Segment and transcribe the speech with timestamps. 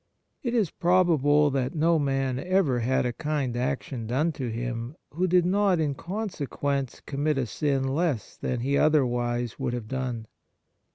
[0.41, 5.27] It is probable that no man ever had a kind action done to him who
[5.27, 10.25] did not in consequence commit a sin less than he otherwise would have done.